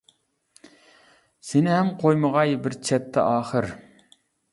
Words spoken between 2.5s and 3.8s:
بىر چەتتە ئاخىر.